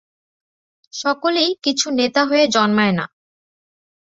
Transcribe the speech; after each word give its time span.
সকলেই 0.93 1.51
কিছু 1.63 1.87
নেতা 1.91 2.21
হয়ে 2.25 2.45
জন্মায় 2.47 2.91
না। 2.91 3.05